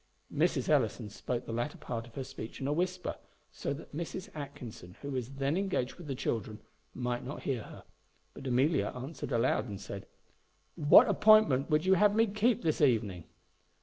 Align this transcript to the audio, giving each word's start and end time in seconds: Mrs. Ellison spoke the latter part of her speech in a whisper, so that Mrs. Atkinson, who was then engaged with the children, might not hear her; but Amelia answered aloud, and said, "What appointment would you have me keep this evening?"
Mrs. 0.33 0.67
Ellison 0.67 1.11
spoke 1.11 1.45
the 1.45 1.53
latter 1.53 1.77
part 1.77 2.07
of 2.07 2.15
her 2.15 2.23
speech 2.23 2.59
in 2.59 2.65
a 2.67 2.73
whisper, 2.73 3.17
so 3.51 3.71
that 3.71 3.95
Mrs. 3.95 4.29
Atkinson, 4.33 4.95
who 5.03 5.11
was 5.11 5.35
then 5.35 5.55
engaged 5.55 5.93
with 5.97 6.07
the 6.07 6.15
children, 6.15 6.59
might 6.95 7.23
not 7.23 7.43
hear 7.43 7.61
her; 7.61 7.83
but 8.33 8.47
Amelia 8.47 8.91
answered 8.95 9.31
aloud, 9.31 9.69
and 9.69 9.79
said, 9.79 10.07
"What 10.73 11.07
appointment 11.07 11.69
would 11.69 11.85
you 11.85 11.93
have 11.93 12.15
me 12.15 12.25
keep 12.25 12.63
this 12.63 12.81
evening?" 12.81 13.25